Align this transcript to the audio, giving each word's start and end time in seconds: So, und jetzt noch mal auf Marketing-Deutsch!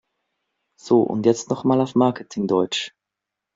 So, 0.81 1.01
und 1.03 1.27
jetzt 1.27 1.51
noch 1.51 1.63
mal 1.63 1.79
auf 1.79 1.93
Marketing-Deutsch! 1.93 2.91